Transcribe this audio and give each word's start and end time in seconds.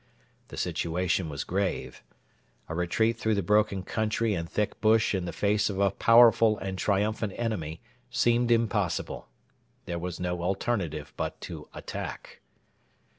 The 0.47 0.57
situation 0.57 1.29
was 1.29 1.43
grave. 1.43 2.01
A 2.69 2.73
retreat 2.73 3.19
through 3.19 3.35
the 3.35 3.43
broken 3.43 3.83
country 3.83 4.33
and 4.33 4.49
thick 4.49 4.81
bush 4.81 5.13
in 5.13 5.25
the 5.25 5.31
face 5.31 5.69
of 5.69 5.77
a 5.79 5.91
powerful 5.91 6.57
and 6.57 6.75
triumphant 6.75 7.33
enemy 7.35 7.81
seemed 8.09 8.49
impossible. 8.49 9.27
There 9.85 9.99
was 9.99 10.19
no 10.19 10.41
alternative 10.41 11.13
but 11.17 11.39
to 11.41 11.67
attack. 11.75 12.39